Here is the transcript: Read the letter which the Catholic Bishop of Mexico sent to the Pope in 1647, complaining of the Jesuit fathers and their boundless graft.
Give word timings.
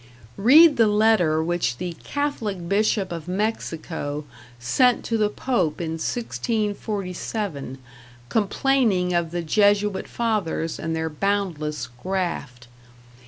Read 0.37 0.77
the 0.77 0.87
letter 0.87 1.43
which 1.43 1.77
the 1.77 1.95
Catholic 2.03 2.67
Bishop 2.67 3.11
of 3.11 3.27
Mexico 3.27 4.25
sent 4.57 5.05
to 5.05 5.15
the 5.15 5.29
Pope 5.29 5.79
in 5.79 5.91
1647, 5.91 7.77
complaining 8.27 9.13
of 9.13 9.29
the 9.29 9.43
Jesuit 9.43 10.07
fathers 10.07 10.79
and 10.79 10.95
their 10.95 11.07
boundless 11.11 11.87
graft. 12.01 12.67